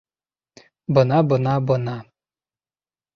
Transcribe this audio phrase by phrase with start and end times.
[0.97, 1.95] —Бына, бына, бына...